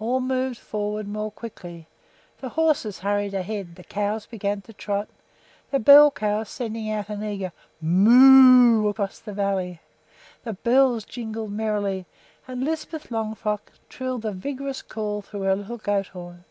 [0.00, 1.88] All moved forward more quickly.
[2.38, 5.08] The horses hurried ahead; the cows began to trot,
[5.70, 8.88] the bell cow sending out an eager Moo oo!
[8.88, 9.82] across the valley;
[10.42, 12.06] the bells jingled merrily;
[12.46, 16.44] and Lisbeth Longfrock trilled a vigorous call through her little goat horn.